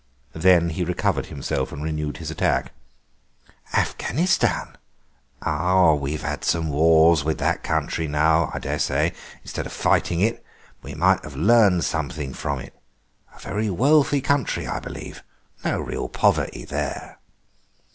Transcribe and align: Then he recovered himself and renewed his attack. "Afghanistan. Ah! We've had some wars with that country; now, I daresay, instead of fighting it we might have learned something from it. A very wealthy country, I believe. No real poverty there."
Then 0.33 0.69
he 0.69 0.83
recovered 0.83 1.27
himself 1.27 1.71
and 1.71 1.83
renewed 1.83 2.17
his 2.17 2.31
attack. 2.31 2.71
"Afghanistan. 3.71 4.75
Ah! 5.43 5.93
We've 5.93 6.23
had 6.23 6.43
some 6.43 6.69
wars 6.71 7.23
with 7.23 7.37
that 7.37 7.61
country; 7.61 8.07
now, 8.07 8.49
I 8.51 8.57
daresay, 8.57 9.11
instead 9.43 9.67
of 9.67 9.71
fighting 9.73 10.19
it 10.19 10.43
we 10.81 10.95
might 10.95 11.23
have 11.23 11.35
learned 11.35 11.85
something 11.85 12.33
from 12.33 12.57
it. 12.57 12.73
A 13.35 13.39
very 13.39 13.69
wealthy 13.69 14.21
country, 14.21 14.65
I 14.65 14.79
believe. 14.79 15.21
No 15.63 15.79
real 15.79 16.09
poverty 16.09 16.65
there." 16.65 17.19